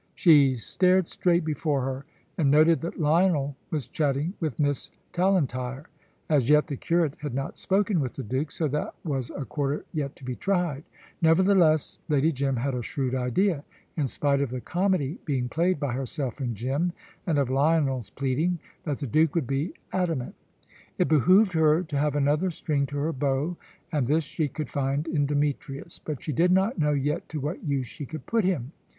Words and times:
She 0.15 0.55
stared 0.55 1.07
straight 1.07 1.45
before 1.45 1.83
her, 1.83 2.05
and 2.35 2.49
noted 2.49 2.79
that 2.79 2.99
Lionel 2.99 3.55
was 3.69 3.87
chatting 3.87 4.33
with 4.39 4.59
Miss 4.59 4.89
Tallentire. 5.13 5.85
As 6.27 6.49
yet 6.49 6.65
the 6.65 6.75
curate 6.75 7.13
had 7.19 7.35
not 7.35 7.55
spoken 7.55 7.99
with 7.99 8.13
the 8.13 8.23
Duke, 8.23 8.49
so 8.49 8.67
that 8.69 8.95
was 9.03 9.29
a 9.29 9.45
quarter 9.45 9.85
yet 9.93 10.15
to 10.15 10.23
be 10.23 10.35
tried. 10.35 10.85
Nevertheless, 11.21 11.99
Lady 12.09 12.31
Jim 12.31 12.55
had 12.55 12.73
a 12.73 12.81
shrewd 12.81 13.13
idea, 13.13 13.63
in 13.95 14.07
spite 14.07 14.41
of 14.41 14.49
the 14.49 14.59
comedy 14.59 15.19
being 15.23 15.47
played 15.47 15.79
by 15.79 15.93
herself 15.93 16.39
and 16.39 16.55
Jim, 16.55 16.93
and 17.27 17.37
of 17.37 17.51
Lionel's 17.51 18.09
pleading, 18.09 18.57
that 18.85 18.97
the 18.97 19.05
Duke 19.05 19.35
would 19.35 19.45
be 19.45 19.75
adamant. 19.93 20.33
It 20.97 21.09
behoved 21.09 21.53
her 21.53 21.83
to 21.83 21.97
have 21.99 22.15
another 22.15 22.49
string 22.49 22.87
to 22.87 22.97
her 22.97 23.13
bow, 23.13 23.55
and 23.91 24.07
this 24.07 24.23
she 24.23 24.47
could 24.47 24.67
find 24.71 25.07
in 25.07 25.27
Demetrius. 25.27 25.99
But 25.99 26.23
she 26.23 26.31
did 26.33 26.51
not 26.51 26.79
know 26.79 26.93
yet 26.93 27.29
to 27.29 27.39
what 27.39 27.63
use 27.63 27.85
she 27.85 28.07
could 28.07 28.25
put 28.25 28.43
him. 28.43 28.71